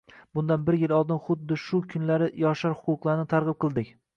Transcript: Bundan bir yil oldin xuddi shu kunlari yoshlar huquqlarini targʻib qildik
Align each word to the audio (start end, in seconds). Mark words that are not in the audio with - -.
Bundan 0.37 0.63
bir 0.69 0.77
yil 0.83 0.93
oldin 0.99 1.19
xuddi 1.27 1.59
shu 1.65 1.81
kunlari 1.93 2.31
yoshlar 2.47 2.77
huquqlarini 2.81 3.31
targʻib 3.37 3.63
qildik 3.67 3.97